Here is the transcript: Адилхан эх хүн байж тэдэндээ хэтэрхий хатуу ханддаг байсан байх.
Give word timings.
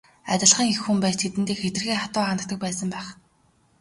Адилхан 0.33 0.67
эх 0.73 0.79
хүн 0.83 0.97
байж 1.01 1.15
тэдэндээ 1.19 1.57
хэтэрхий 1.59 1.99
хатуу 2.01 2.23
ханддаг 2.27 2.59
байсан 2.63 2.87
байх. 2.93 3.07